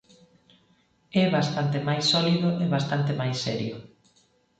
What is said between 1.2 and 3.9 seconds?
É bastante máis sólido e bastante máis serio.